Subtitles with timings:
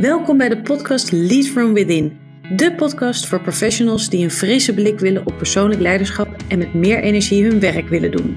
[0.00, 2.18] Welkom bij de podcast Lead From Within.
[2.56, 7.02] De podcast voor professionals die een frisse blik willen op persoonlijk leiderschap en met meer
[7.02, 8.36] energie hun werk willen doen.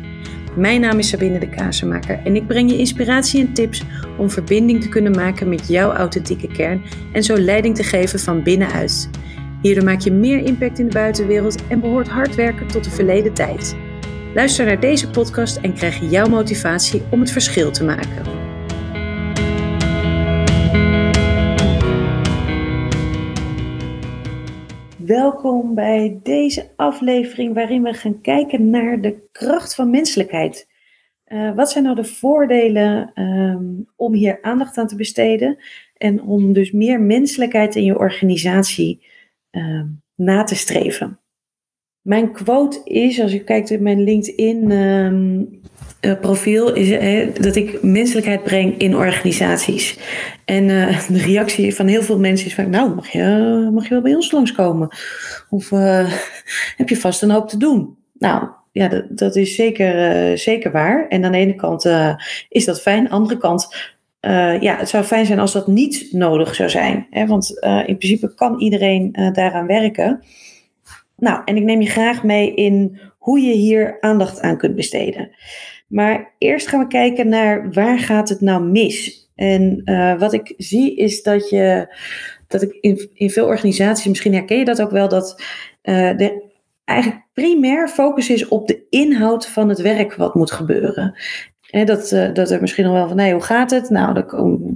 [0.55, 3.83] Mijn naam is Sabine de Kazenmaker en ik breng je inspiratie en tips
[4.17, 6.81] om verbinding te kunnen maken met jouw authentieke kern
[7.13, 9.09] en zo leiding te geven van binnenuit.
[9.61, 13.33] Hierdoor maak je meer impact in de buitenwereld en behoort hard werken tot de verleden
[13.33, 13.75] tijd.
[14.33, 18.46] Luister naar deze podcast en krijg jouw motivatie om het verschil te maken.
[25.07, 30.67] Welkom bij deze aflevering waarin we gaan kijken naar de kracht van menselijkheid.
[31.27, 35.57] Uh, wat zijn nou de voordelen um, om hier aandacht aan te besteden
[35.97, 39.05] en om dus meer menselijkheid in je organisatie
[39.51, 41.19] um, na te streven?
[42.01, 45.61] Mijn quote is, als je kijkt in mijn LinkedIn um,
[46.07, 49.97] uh, profiel, is uh, dat ik menselijkheid breng in organisaties.
[50.45, 53.89] En uh, de reactie van heel veel mensen is van, nou, mag je, mag je
[53.89, 54.87] wel bij ons langskomen?
[55.49, 55.69] Of
[56.79, 57.97] heb je vast een hoop te doen?
[58.13, 61.07] Nou, ja, dat, dat is zeker, zeker waar.
[61.07, 61.89] En aan de ene kant
[62.49, 63.75] is dat fijn, aan de andere kant
[64.59, 67.07] ja, het zou fijn zijn als dat niet nodig zou zijn.
[67.09, 67.25] Hè?
[67.25, 70.23] Want in principe kan iedereen daaraan werken.
[71.17, 75.29] Nou, en ik neem je graag mee in hoe je hier aandacht aan kunt besteden.
[75.87, 79.25] Maar eerst gaan we kijken naar waar gaat het nou mis?
[79.35, 81.95] En uh, wat ik zie is dat je,
[82.47, 82.77] dat ik
[83.13, 85.41] in, veel organisaties, misschien herken je dat ook wel, dat
[85.83, 86.45] uh, de
[86.83, 91.15] eigenlijk primair focus is op de inhoud van het werk wat moet gebeuren.
[91.61, 93.89] He, dat, uh, dat er misschien nog wel van, nee, hoe gaat het?
[93.89, 94.25] Nou, er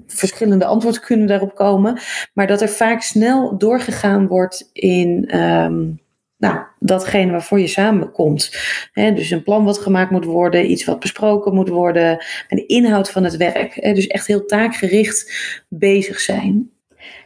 [0.07, 1.99] verschillende antwoorden kunnen daarop komen.
[2.33, 5.99] Maar dat er vaak snel doorgegaan wordt in um,
[6.41, 8.57] nou, datgene waarvoor je samenkomt.
[8.93, 13.11] Dus een plan wat gemaakt moet worden, iets wat besproken moet worden, en de inhoud
[13.11, 13.81] van het werk.
[13.95, 15.33] Dus echt heel taakgericht
[15.69, 16.69] bezig zijn.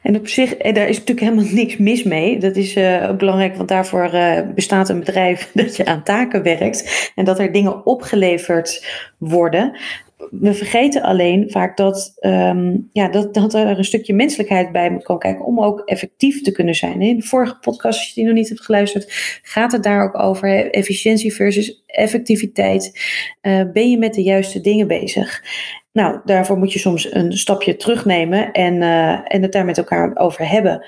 [0.02, 2.40] En op zich, daar is natuurlijk helemaal niks mis mee.
[2.40, 6.44] Dat is uh, ook belangrijk, want daarvoor uh, bestaat een bedrijf dat je aan taken
[6.44, 8.86] werkt en dat er dingen opgeleverd
[9.18, 9.78] worden
[10.18, 15.04] we vergeten alleen vaak dat, um, ja, dat, dat er een stukje menselijkheid bij moet
[15.04, 17.02] komen kijken om ook effectief te kunnen zijn.
[17.02, 19.06] In de vorige podcast, als je die nog niet hebt geluisterd,
[19.42, 20.72] gaat het daar ook over.
[20.72, 23.00] Efficiëntie versus effectiviteit.
[23.42, 25.44] Uh, ben je met de juiste dingen bezig?
[25.92, 30.18] Nou, daarvoor moet je soms een stapje terugnemen en, uh, en het daar met elkaar
[30.18, 30.86] over hebben.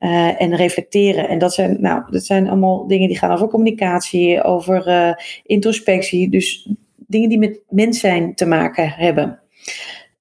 [0.00, 1.28] Uh, en reflecteren.
[1.28, 6.30] En dat zijn, nou, dat zijn allemaal dingen die gaan over communicatie, over introspectie.
[6.30, 6.68] Dus
[7.06, 9.40] dingen die met mens zijn te maken hebben.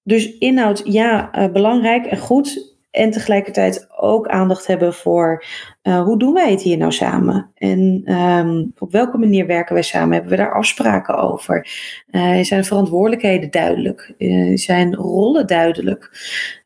[0.03, 2.73] Dus inhoud, ja, uh, belangrijk en goed.
[2.91, 5.46] En tegelijkertijd ook aandacht hebben voor
[5.84, 7.51] uh, hoe doen wij het hier nou samen?
[7.56, 10.13] En um, op welke manier werken wij samen?
[10.13, 11.68] Hebben we daar afspraken over?
[12.12, 14.13] Uh, zijn verantwoordelijkheden duidelijk?
[14.53, 16.09] zijn rollen duidelijk?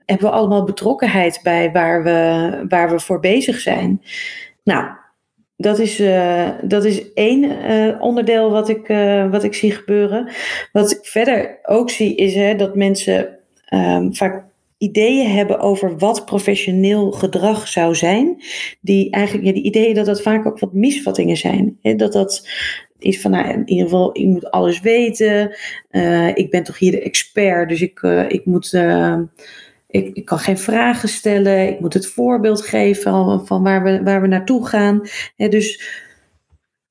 [0.05, 4.01] Hebben we allemaal betrokkenheid bij waar we, waar we voor bezig zijn?
[4.63, 4.89] Nou,
[5.61, 10.31] dat is, uh, dat is één uh, onderdeel wat ik, uh, wat ik zie gebeuren.
[10.71, 13.37] Wat ik verder ook zie is hè, dat mensen
[13.73, 14.43] um, vaak
[14.77, 18.43] ideeën hebben over wat professioneel gedrag zou zijn.
[18.81, 21.77] Die eigenlijk, ja, die ideeën dat dat vaak ook wat misvattingen zijn.
[21.81, 22.47] Hè, dat dat
[22.99, 25.55] is van, nou, in ieder geval, je moet alles weten.
[26.33, 28.71] ik ben toch hier de expert, dus ik, ik moet
[29.89, 31.67] ik, kan geen vragen stellen.
[31.67, 35.01] Ik moet het voorbeeld geven van waar we, waar we naartoe gaan.
[35.35, 35.83] dus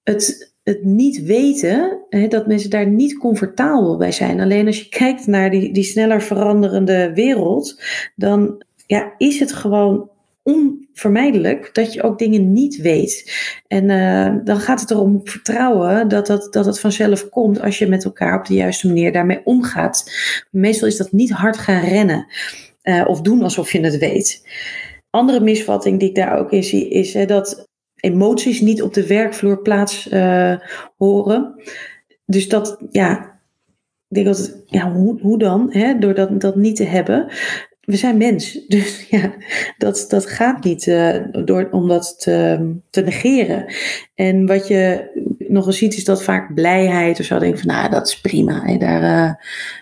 [0.03, 1.99] het, het niet weten,
[2.29, 4.41] dat mensen daar niet comfortabel bij zijn.
[4.41, 7.83] Alleen als je kijkt naar die, die sneller veranderende wereld,
[8.17, 10.11] dan ja, is het gewoon
[10.43, 13.33] onvermijdelijk dat je ook dingen niet weet.
[13.67, 17.87] En uh, dan gaat het erom vertrouwen dat dat, dat het vanzelf komt als je
[17.87, 20.13] met elkaar op de juiste manier daarmee omgaat.
[20.51, 22.27] Meestal is dat niet hard gaan rennen
[22.89, 24.49] uh, of doen alsof je het weet.
[25.11, 27.67] Andere misvatting die ik daar ook in zie is dat
[28.01, 30.55] emoties niet op de werkvloer plaats uh,
[30.97, 31.63] horen.
[32.25, 33.41] Dus dat, ja,
[34.09, 37.29] ik denk dat, ja, hoe, hoe dan, hè, door dat, dat niet te hebben?
[37.89, 39.33] We zijn mens, dus ja,
[39.79, 43.75] dat, dat gaat niet uh, door, om dat te, te negeren.
[44.15, 45.11] En wat je
[45.49, 47.39] nog eens ziet, is dat vaak blijheid of zo.
[47.39, 48.63] Denk van, nou, dat is prima.
[48.65, 49.35] Hè, daar, uh,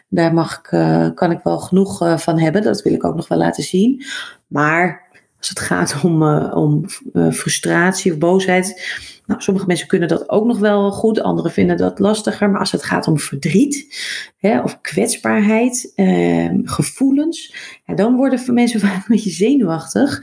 [0.09, 2.63] daar mag ik, uh, kan ik wel genoeg van hebben.
[2.63, 4.05] Dat wil ik ook nog wel laten zien.
[4.47, 6.85] Maar als het gaat om, om
[7.33, 8.97] frustratie of boosheid.
[9.27, 12.51] Nou, sommige mensen kunnen dat ook nog wel goed, anderen vinden dat lastiger.
[12.51, 13.97] Maar als het gaat om verdriet,
[14.39, 17.55] hè, of kwetsbaarheid, ehm, gevoelens,
[17.95, 20.23] dan worden mensen vaak een beetje zenuwachtig.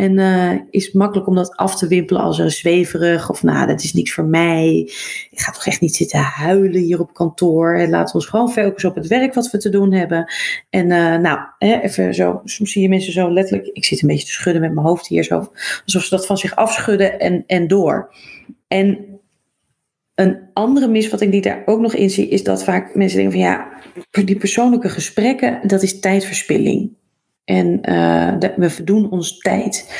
[0.00, 3.82] En uh, is makkelijk om dat af te wimpelen als een zweverig of nou, dat
[3.82, 4.78] is niks voor mij.
[5.30, 7.74] Ik ga toch echt niet zitten huilen hier op kantoor.
[7.74, 10.32] En laten we ons gewoon focussen op het werk wat we te doen hebben.
[10.70, 14.08] En uh, nou, hè, even zo, soms zie je mensen zo letterlijk, ik zit een
[14.08, 15.50] beetje te schudden met mijn hoofd hier zo,
[15.84, 18.14] alsof ze dat van zich afschudden en, en door.
[18.68, 18.98] En
[20.14, 23.48] een andere misvatting die daar ook nog in zie, is dat vaak mensen denken van
[23.48, 23.68] ja,
[24.24, 26.98] die persoonlijke gesprekken, dat is tijdverspilling.
[27.50, 29.92] En uh, we verdoen ons tijd.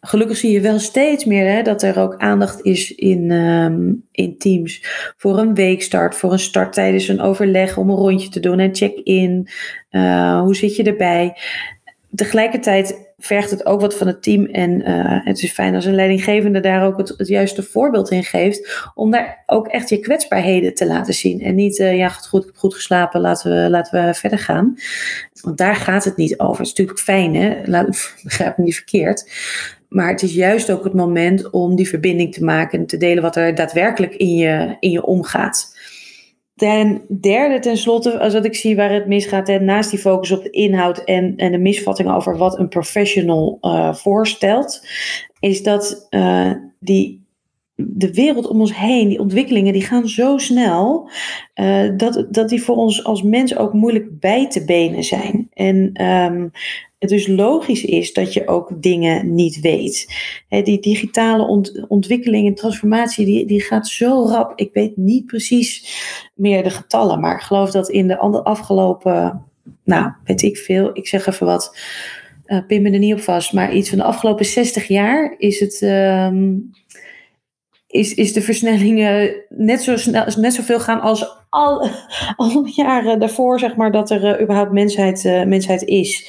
[0.00, 4.38] Gelukkig zie je wel steeds meer hè, dat er ook aandacht is in, um, in
[4.38, 4.84] teams
[5.16, 8.74] voor een weekstart, voor een start tijdens een overleg om een rondje te doen en
[8.74, 9.48] check-in.
[9.90, 11.36] Uh, hoe zit je erbij?
[12.14, 14.46] Tegelijkertijd vergt het ook wat van het team.
[14.46, 18.24] En uh, het is fijn als een leidinggevende daar ook het, het, juiste voorbeeld in
[18.24, 18.90] geeft.
[18.94, 21.40] Om daar ook echt je kwetsbaarheden te laten zien.
[21.40, 24.74] En niet, uh, ja, goed, ik heb goed geslapen, laten we, laten we verder gaan.
[25.42, 26.58] Want daar gaat het niet over.
[26.58, 27.56] Het is natuurlijk fijn, hè?
[27.64, 27.86] Laat,
[28.22, 29.30] begrijp me niet verkeerd.
[29.88, 33.22] Maar het is juist ook het moment om die verbinding te maken en te delen
[33.22, 35.78] wat er daadwerkelijk in je, in je omgaat.
[36.60, 40.42] Ten derde, tenslotte, als wat ik zie waar het misgaat, hè, naast die focus op
[40.42, 44.86] de inhoud en, en de misvatting over wat een professional uh, voorstelt,
[45.38, 47.24] is dat uh, die,
[47.88, 51.10] de wereld om ons heen, die ontwikkelingen, die gaan zo snel,
[51.54, 55.48] uh, dat, dat die voor ons als mens ook moeilijk bij te benen zijn.
[55.52, 56.50] En um,
[57.00, 60.14] het dus logisch is dat je ook dingen niet weet.
[60.48, 64.52] die digitale ont ontwikkeling en transformatie, die, die gaat zo rap.
[64.58, 65.84] Ik weet niet precies
[66.34, 69.44] meer de getallen, maar ik geloof dat in de afgelopen,
[69.84, 71.76] nou, weet ik veel, ik zeg even wat,
[72.46, 75.80] uh, me er niet op vast, maar iets van de afgelopen 60 jaar is het.
[75.82, 76.70] Um,
[77.90, 81.88] is, is de versnellingen net zo snel, net zoveel gaan als al,
[82.36, 86.28] al jaren daarvoor, zeg maar, dat er uh, überhaupt mensheid, uh, mensheid is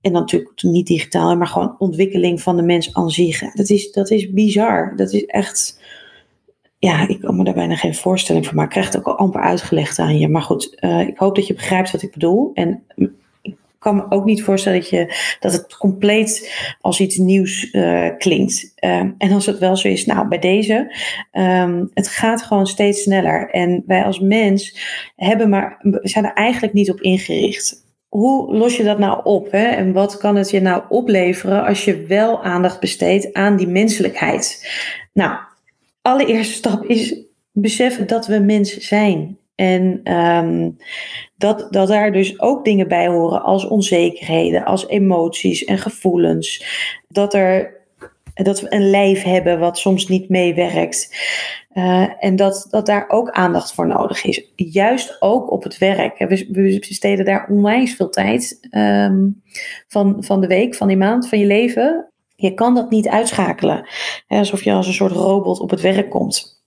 [0.00, 3.52] en dan natuurlijk niet digitaal, maar gewoon ontwikkeling van de mens aan zich.
[3.52, 4.92] Dat is, dat is bizar.
[4.96, 5.80] Dat is echt.
[6.78, 8.70] Ja, ik kan me daar bijna geen voorstelling van maken.
[8.70, 10.28] Ik krijg het ook al amper uitgelegd aan je.
[10.28, 12.50] Maar goed, uh, ik hoop dat je begrijpt wat ik bedoel.
[12.54, 12.82] En
[13.78, 18.72] kan me ook niet voorstellen dat, je, dat het compleet als iets nieuws uh, klinkt.
[18.84, 20.94] Um, en als het wel zo is, nou bij deze,
[21.32, 23.50] um, het gaat gewoon steeds sneller.
[23.50, 24.78] En wij als mens
[25.16, 29.50] hebben maar, zijn er eigenlijk niet op ingericht hoe los je dat nou op?
[29.50, 29.64] Hè?
[29.66, 34.70] En wat kan het je nou opleveren als je wel aandacht besteedt aan die menselijkheid?
[35.12, 35.38] Nou,
[36.02, 37.14] allereerste stap is
[37.52, 39.38] beseffen dat we mens zijn.
[39.58, 40.76] En um,
[41.36, 46.64] dat, dat daar dus ook dingen bij horen als onzekerheden, als emoties en gevoelens.
[47.08, 47.76] Dat, er,
[48.34, 51.16] dat we een lijf hebben wat soms niet meewerkt.
[51.74, 54.44] Uh, en dat, dat daar ook aandacht voor nodig is.
[54.56, 56.18] Juist ook op het werk.
[56.18, 59.42] We, we besteden daar onwijs veel tijd um,
[59.88, 62.12] van, van de week, van die maand, van je leven.
[62.36, 63.88] Je kan dat niet uitschakelen.
[64.28, 66.57] Alsof je als een soort robot op het werk komt.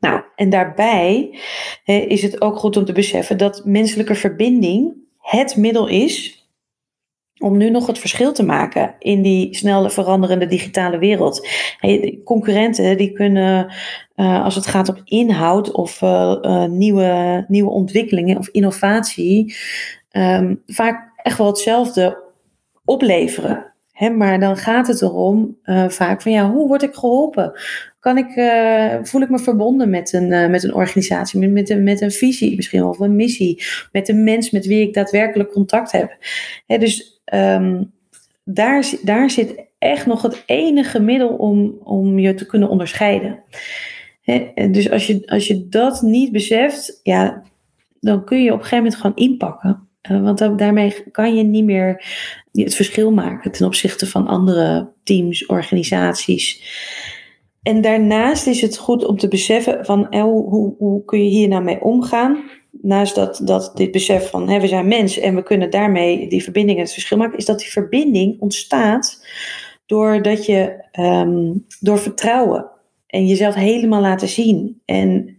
[0.00, 1.38] Nou, en daarbij
[1.84, 6.46] he, is het ook goed om te beseffen dat menselijke verbinding het middel is
[7.38, 11.48] om nu nog het verschil te maken in die snel veranderende digitale wereld.
[11.78, 13.72] Hey, concurrenten die kunnen,
[14.16, 19.56] uh, als het gaat om inhoud of uh, uh, nieuwe, nieuwe ontwikkelingen of innovatie,
[20.12, 22.22] um, vaak echt wel hetzelfde
[22.84, 23.72] opleveren.
[23.92, 25.56] He, maar dan gaat het erom
[25.88, 27.52] vaak van ja, hoe word ik geholpen?
[28.16, 28.32] Ik,
[29.06, 32.56] voel ik me verbonden met een, met een organisatie, met, met, een, met een visie
[32.56, 33.62] misschien of een missie,
[33.92, 36.16] met een mens met wie ik daadwerkelijk contact heb.
[36.66, 37.92] He, dus um,
[38.44, 43.42] daar, daar zit echt nog het enige middel om, om je te kunnen onderscheiden.
[44.70, 47.42] dus als je, als je dat niet beseft, ja,
[48.00, 49.88] dan kun je op een gegeven moment gewoon inpakken.
[50.10, 52.04] Uh, want daarmee kan je niet meer
[52.52, 56.62] het verschil maken ten opzichte van andere teams, organisaties.
[57.68, 61.62] En daarnaast is het goed om te beseffen van hoe, hoe, kun je hier nou
[61.62, 65.70] mee omgaan naast dat, dat dit besef van hè, we zijn mens en we kunnen
[65.70, 69.26] daarmee die verbinding het verschil maken, is dat die verbinding ontstaat
[69.86, 72.66] doordat je um, door vertrouwen
[73.06, 74.82] en jezelf helemaal laten zien.
[74.84, 75.37] En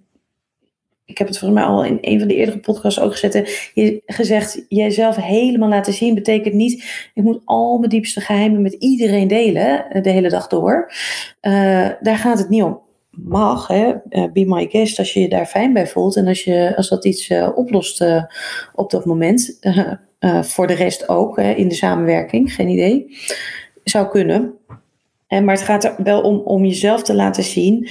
[1.10, 3.72] ik heb het volgens mij al in een van de eerdere podcasts ook gezet.
[3.74, 8.74] Je, gezegd, jezelf helemaal laten zien betekent niet, ik moet al mijn diepste geheimen met
[8.74, 10.92] iedereen delen eh, de hele dag door.
[11.42, 15.30] Uh, daar gaat het niet om mag, hè, eh, be my guest, als je je
[15.30, 18.04] daar fijn bij voelt en als, je, als dat iets oplost
[18.76, 19.60] op dat moment.
[20.42, 23.18] Voor de rest ook in de samenwerking, geen idee.
[23.84, 24.54] Zou kunnen.
[25.28, 27.90] En, maar het gaat er wel om, om jezelf te laten zien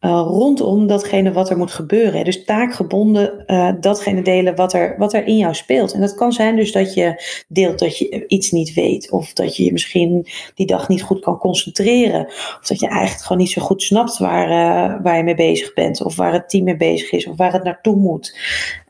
[0.00, 2.24] uh, rondom datgene wat er moet gebeuren.
[2.24, 5.92] Dus taakgebonden uh, datgene delen wat er, wat er in jou speelt.
[5.92, 9.10] En dat kan zijn dus dat je deelt dat je iets niet weet.
[9.10, 12.26] Of dat je je misschien die dag niet goed kan concentreren.
[12.26, 15.74] Of dat je eigenlijk gewoon niet zo goed snapt waar, uh, waar je mee bezig
[15.74, 16.04] bent.
[16.04, 17.26] Of waar het team mee bezig is.
[17.26, 18.36] Of waar het naartoe moet.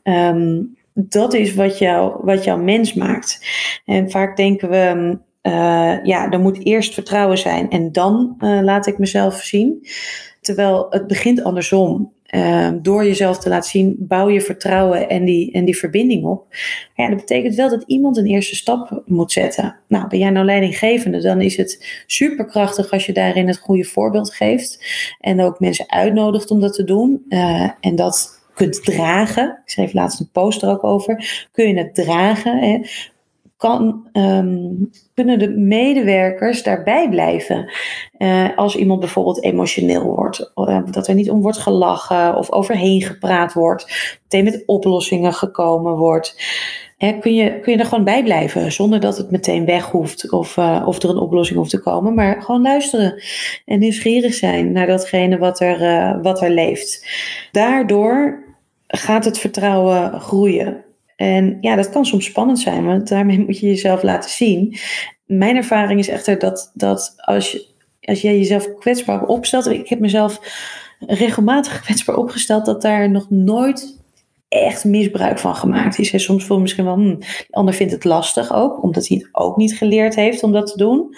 [0.03, 3.39] Um, dat is wat jou, wat jou mens maakt.
[3.85, 8.87] En vaak denken we, uh, ja, er moet eerst vertrouwen zijn en dan uh, laat
[8.87, 9.87] ik mezelf zien.
[10.41, 12.13] Terwijl het begint andersom.
[12.35, 16.45] Uh, door jezelf te laten zien, bouw je vertrouwen en die, en die verbinding op.
[16.95, 19.75] Ja, dat betekent wel dat iemand een eerste stap moet zetten.
[19.87, 24.33] Nou, ben jij nou leidinggevende, dan is het superkrachtig als je daarin het goede voorbeeld
[24.33, 24.85] geeft.
[25.19, 27.25] En ook mensen uitnodigt om dat te doen.
[27.29, 29.61] Uh, en dat kunt dragen.
[29.65, 31.47] Ik schreef laatst een post er ook over.
[31.51, 32.59] Kun je het dragen?
[32.59, 32.79] Hè?
[33.61, 37.71] Kan, um, kunnen de medewerkers daarbij blijven?
[38.17, 43.01] Uh, als iemand bijvoorbeeld emotioneel wordt, uh, dat er niet om wordt gelachen of overheen
[43.01, 46.35] gepraat wordt, meteen met oplossingen gekomen wordt.
[46.97, 50.31] Hè, kun, je, kun je er gewoon bij blijven zonder dat het meteen weg hoeft
[50.31, 53.23] of, uh, of er een oplossing hoeft te komen, maar gewoon luisteren
[53.65, 57.07] en nieuwsgierig zijn naar datgene wat er, wat er leeft.
[57.51, 58.43] Daardoor
[58.87, 60.83] gaat het vertrouwen groeien.
[61.21, 64.77] En ja, dat kan soms spannend zijn, want daarmee moet je jezelf laten zien.
[65.25, 70.39] Mijn ervaring is echter dat, dat als, als jij jezelf kwetsbaar opstelt, ik heb mezelf
[70.99, 73.99] regelmatig kwetsbaar opgesteld, dat daar nog nooit
[74.47, 76.11] echt misbruik van gemaakt is.
[76.11, 79.17] En soms voel je misschien wel, hm, die ander vindt het lastig ook, omdat hij
[79.17, 81.15] het ook niet geleerd heeft om dat te doen.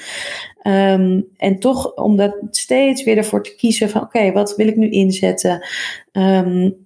[0.64, 4.76] Um, en toch om dat steeds weer ervoor te kiezen van, oké, wat wil ik
[4.76, 5.68] nu inzetten?
[6.12, 6.83] Um,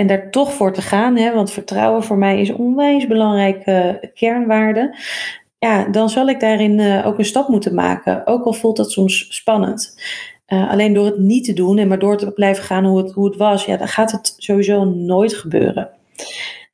[0.00, 4.96] en daar toch voor te gaan, hè, want vertrouwen voor mij is onwijs belangrijke kernwaarde.
[5.58, 8.26] Ja, dan zal ik daarin uh, ook een stap moeten maken.
[8.26, 10.02] Ook al voelt dat soms spannend.
[10.48, 13.12] Uh, alleen door het niet te doen en maar door te blijven gaan hoe het,
[13.12, 15.90] hoe het was, ja, dan gaat het sowieso nooit gebeuren.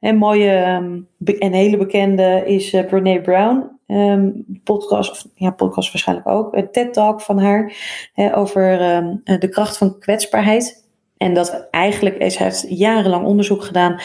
[0.00, 3.75] Een mooie um, en hele bekende is uh, Brene Brown.
[3.87, 6.54] Um, podcast, of ja, podcast waarschijnlijk ook.
[6.54, 7.73] Een TED-talk van haar
[8.12, 10.86] hè, over um, de kracht van kwetsbaarheid.
[11.16, 14.00] En dat eigenlijk is, heeft jarenlang onderzoek gedaan,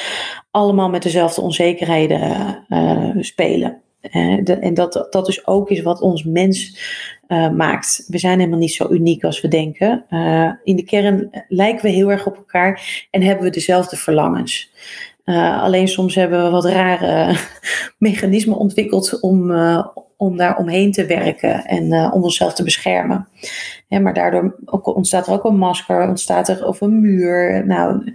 [0.51, 3.81] allemaal met dezelfde onzekerheden uh, spelen.
[4.43, 6.79] De, en dat dat dus ook is wat ons mens
[7.27, 8.05] uh, maakt.
[8.07, 10.05] We zijn helemaal niet zo uniek als we denken.
[10.63, 14.71] in de kern lijken we heel erg op elkaar en hebben we dezelfde verlangens.
[15.61, 17.35] Alleen soms hebben we wat rare
[17.97, 19.51] mechanismen ontwikkeld om,
[20.17, 23.27] om daar omheen te werken en uh, om onszelf te beschermen.
[23.87, 27.65] Maar daardoor ontstaat er ook een masker, ontstaat er of een muur.
[27.65, 28.13] Nou,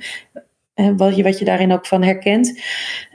[0.96, 2.60] wat je, wat je daarin ook van herkent.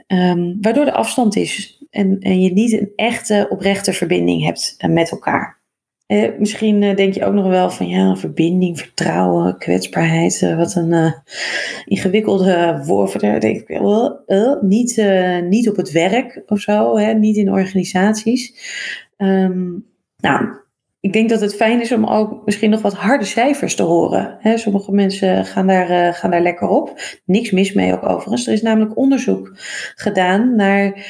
[0.06, 4.90] Um, waardoor de afstand is en, en je niet een echte, oprechte verbinding hebt uh,
[4.90, 5.61] met elkaar.
[6.06, 10.40] Eh, misschien uh, denk je ook nog wel van ja, verbinding, vertrouwen, kwetsbaarheid.
[10.40, 11.12] Uh, wat een uh,
[11.84, 13.20] ingewikkelde woord.
[13.20, 13.80] Daar denk ik
[14.60, 15.04] niet,
[15.48, 18.54] niet op het werk of zo, hè, niet in organisaties.
[19.16, 20.48] Um, nou,
[21.00, 24.36] ik denk dat het fijn is om ook misschien nog wat harde cijfers te horen.
[24.40, 27.00] Hè, sommige mensen gaan daar, gaan daar lekker op.
[27.24, 28.46] Niks mis mee ook overigens.
[28.46, 29.52] Er is namelijk onderzoek
[29.94, 31.06] gedaan naar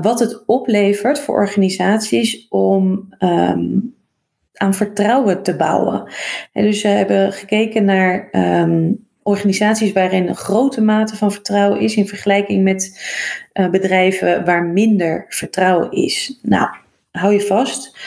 [0.00, 3.08] wat het oplevert voor organisaties om.
[3.18, 3.98] Um,
[4.60, 6.12] aan vertrouwen te bouwen.
[6.52, 11.96] En dus we hebben gekeken naar um, organisaties waarin een grote mate van vertrouwen is
[11.96, 13.00] in vergelijking met
[13.54, 16.38] uh, bedrijven waar minder vertrouwen is.
[16.42, 16.68] Nou,
[17.10, 17.98] hou je vast.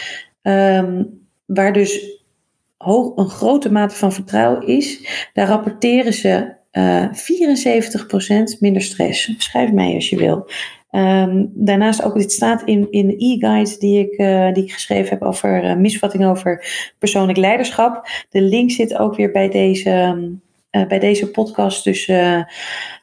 [0.41, 2.21] Um, waar dus
[2.77, 7.05] hoog, een grote mate van vertrouwen is, daar rapporteren ze uh,
[8.55, 9.33] 74% minder stress.
[9.37, 10.49] Schrijf mij als je wil.
[10.95, 15.09] Um, daarnaast ook, dit staat in, in de e-guide die, ik, uh, die ik geschreven
[15.09, 16.65] heb over uh, misvatting over
[16.99, 18.07] persoonlijk leiderschap.
[18.29, 19.89] De link zit ook weer bij deze,
[20.71, 21.83] uh, bij deze podcast.
[21.83, 22.11] Dus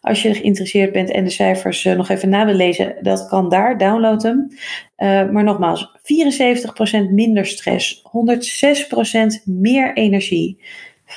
[0.01, 3.79] als je geïnteresseerd bent en de cijfers nog even na wil lezen, dat kan daar,
[3.79, 4.49] download hem.
[5.33, 5.99] maar nogmaals,
[7.07, 10.61] 74% minder stress, 106% meer energie,
[11.07, 11.13] 50%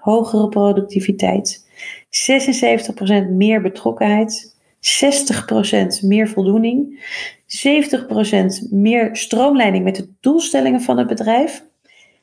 [0.00, 1.66] hogere productiviteit,
[2.10, 4.47] 76% meer betrokkenheid.
[4.80, 7.04] 60% meer voldoening,
[7.46, 11.64] 70% meer stroomleiding met de doelstellingen van het bedrijf,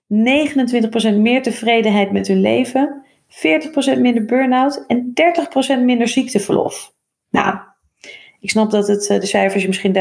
[0.08, 5.14] 29% meer tevredenheid met hun leven, 40% minder burn-out en
[5.80, 6.94] 30% minder ziekteverlof.
[7.30, 7.58] Nou,
[8.40, 9.94] ik snap dat het, eh, de cijfers je misschien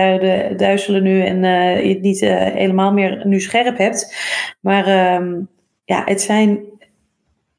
[0.56, 4.16] duizelen nu en uh, je het niet uh, helemaal meer nu scherp hebt.
[4.60, 5.48] Maar um,
[5.84, 6.60] ja, het zijn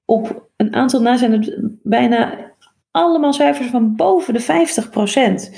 [0.05, 2.53] op een aantal na zijn het bijna
[2.95, 5.55] allemaal cijfers van boven de 50%.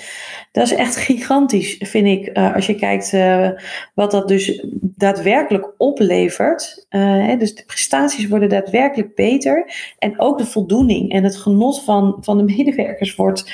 [0.51, 3.50] Dat is echt gigantisch, vind ik, uh, als je kijkt uh,
[3.94, 6.86] wat dat dus daadwerkelijk oplevert.
[6.89, 9.72] Uh, dus de prestaties worden daadwerkelijk beter.
[10.00, 13.51] En ook de voldoening en het genot van, van de medewerkers wordt,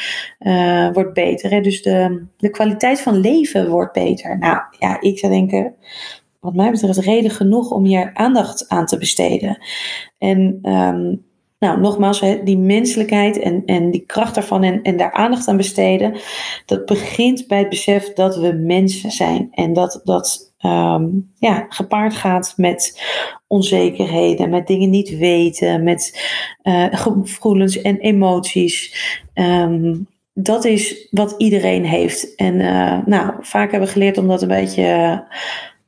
[0.94, 1.62] wordt beter.
[1.62, 4.38] Dus de, de kwaliteit van leven wordt beter.
[4.38, 5.74] Nou ja, ik zou denken,
[6.40, 9.58] wat mij betreft, reden genoeg om hier aandacht aan te besteden.
[10.18, 11.26] En um,
[11.64, 16.16] nou, nogmaals, die menselijkheid en, en die kracht daarvan en, en daar aandacht aan besteden,
[16.66, 19.48] dat begint bij het besef dat we mensen zijn.
[19.52, 23.02] En dat dat um, ja, gepaard gaat met
[23.48, 26.28] onzekerheden, met dingen niet weten, met
[26.64, 28.96] uh, gevoelens en emoties.
[29.34, 32.36] Um, dat is wat iedereen heeft.
[32.36, 35.24] En uh, nou, vaak hebben we geleerd om dat een beetje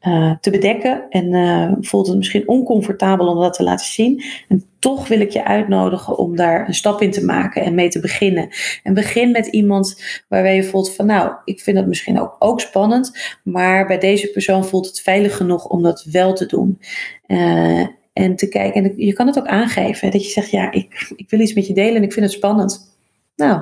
[0.08, 1.06] uh, te bedekken.
[1.10, 4.24] En uh, voelt het misschien oncomfortabel om dat te laten zien.
[4.48, 7.90] En toch wil ik je uitnodigen om daar een stap in te maken en mee
[7.90, 8.50] te beginnen.
[8.84, 12.62] En begin met iemand waarbij je voelt van nou, ik vind dat misschien ook, ook
[12.62, 13.38] spannend.
[13.44, 16.80] Maar bij deze persoon voelt het veilig genoeg om dat wel te doen.
[17.28, 20.12] Uh, en te kijken, en je kan het ook aangeven.
[20.12, 22.36] Dat je zegt, ja, ik, ik wil iets met je delen en ik vind het
[22.36, 22.98] spannend.
[23.36, 23.62] Nou,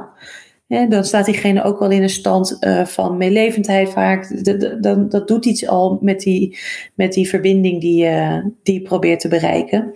[0.90, 4.46] dan staat diegene ook wel in een stand uh, van meelevendheid vaak.
[4.82, 6.58] Dan, dat doet iets al met die,
[6.96, 9.92] met die verbinding die, uh, die je probeert te bereiken.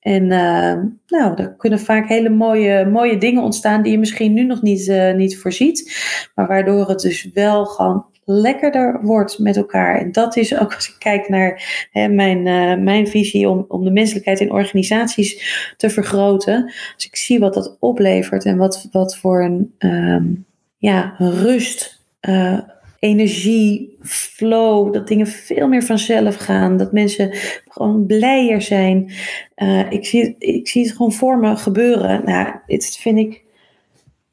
[0.00, 0.74] En uh,
[1.06, 5.12] nou, er kunnen vaak hele mooie, mooie dingen ontstaan die je misschien nu nog niet,
[5.16, 5.96] niet voorziet.
[6.34, 10.00] Maar waardoor het dus wel gewoon lekkerder wordt met elkaar.
[10.00, 13.84] En dat is ook als ik kijk naar hè, mijn, uh, mijn visie om, om
[13.84, 16.64] de menselijkheid in organisaties te vergroten.
[16.94, 20.44] Als ik zie wat dat oplevert en wat, wat voor een um,
[20.76, 22.58] ja, rust, uh,
[22.98, 26.76] energie, flow, dat dingen veel meer vanzelf gaan.
[26.76, 27.30] Dat mensen
[27.68, 29.12] gewoon blijer zijn.
[29.56, 32.24] Uh, ik, zie, ik zie het gewoon voor me gebeuren.
[32.24, 33.42] Nou, dit vind ik,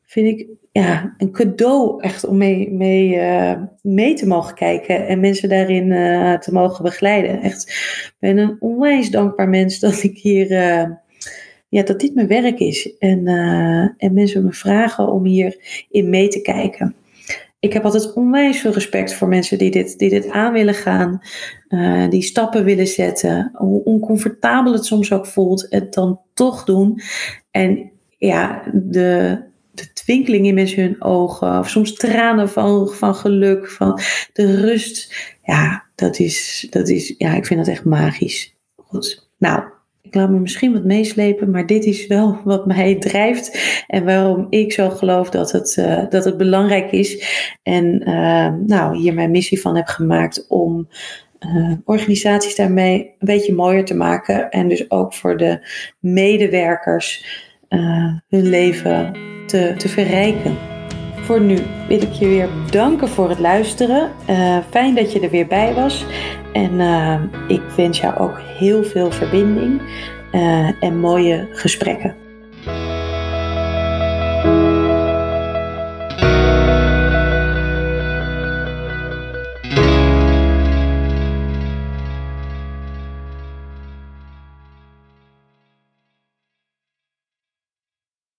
[0.05, 0.47] vind ik
[0.81, 5.85] ja, een cadeau echt om mee, mee, uh, mee te mogen kijken en mensen daarin
[5.85, 7.41] uh, te mogen begeleiden.
[7.41, 7.69] Echt,
[8.07, 10.89] ik ben een onwijs dankbaar mens dat ik hier, uh,
[11.69, 12.97] ja, dat dit mijn werk is.
[12.97, 13.27] En,
[13.97, 16.95] en mensen me vragen om hierin mee te kijken.
[17.59, 21.21] Ik heb altijd onwijs veel respect voor mensen die dit, die dit aan willen gaan,
[22.09, 23.51] die stappen willen zetten.
[23.53, 27.01] Hoe oncomfortabel het soms ook voelt, het dan toch doen.
[27.51, 29.43] En ja, de,
[29.77, 31.59] de twinkeling in mensen hun ogen.
[31.59, 33.99] Of soms tranen van, van geluk, van
[34.33, 35.15] de rust.
[35.43, 38.55] Ja, dat is, dat is, ja, ik vind dat echt magisch.
[38.75, 39.29] Goed.
[39.37, 39.63] Nou,
[40.01, 43.83] ik laat me misschien wat meeslepen, maar dit is wel wat mij drijft.
[43.87, 47.25] En waarom ik zo geloof dat het, uh, dat het belangrijk is.
[47.63, 50.87] En uh, nou, hier mijn missie van heb gemaakt om
[51.39, 54.49] uh, organisaties daarmee een beetje mooier te maken.
[54.49, 55.67] En dus ook voor de
[55.99, 57.25] medewerkers
[58.27, 59.11] hun leven
[59.45, 60.57] te, te verrijken.
[61.21, 64.11] Voor nu wil ik je weer bedanken voor het luisteren.
[64.29, 66.05] Uh, fijn dat je er weer bij was.
[66.53, 69.81] En uh, ik wens jou ook heel veel verbinding
[70.31, 72.24] uh, en mooie gesprekken.